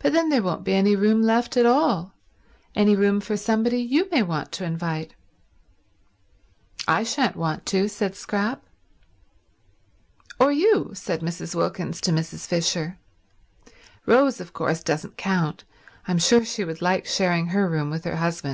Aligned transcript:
But 0.00 0.12
then 0.12 0.28
there 0.28 0.42
won't 0.42 0.64
be 0.64 0.74
any 0.74 0.94
room 0.94 1.22
left 1.22 1.56
at 1.56 1.64
all— 1.64 2.12
any 2.74 2.94
room 2.94 3.22
for 3.22 3.38
somebody 3.38 3.80
you 3.80 4.06
may 4.10 4.22
want 4.22 4.52
to 4.52 4.66
invite." 4.66 5.14
"I 6.86 7.02
shan't 7.04 7.36
want 7.36 7.64
to," 7.64 7.88
said 7.88 8.14
Scrap. 8.16 8.62
"Or 10.38 10.52
you," 10.52 10.90
said 10.92 11.20
Mrs. 11.22 11.54
Wilkins 11.54 12.02
to 12.02 12.10
Mrs. 12.12 12.46
Fisher. 12.46 12.98
"Rose, 14.04 14.42
of 14.42 14.52
course, 14.52 14.82
doesn't 14.82 15.16
count. 15.16 15.64
I'm 16.06 16.18
sure 16.18 16.44
she 16.44 16.62
would 16.62 16.82
like 16.82 17.06
sharing 17.06 17.46
her 17.46 17.66
room 17.66 17.88
with 17.88 18.04
her 18.04 18.16
husband. 18.16 18.44